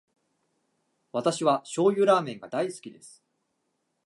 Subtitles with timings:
[1.11, 3.23] 私は醤油ラーメンが大好きです。